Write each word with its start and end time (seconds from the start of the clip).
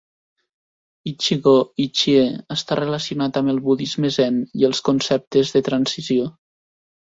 "Ichi-go 1.11 1.53
ichi-e" 1.85 2.23
està 2.55 2.79
relacionat 2.81 3.39
amb 3.43 3.53
el 3.55 3.61
budisme 3.69 4.13
zen 4.19 4.43
i 4.63 4.67
els 4.73 4.83
conceptes 4.91 5.55
de 5.59 5.65
transició. 5.71 6.29